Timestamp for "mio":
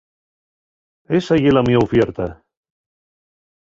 1.67-1.79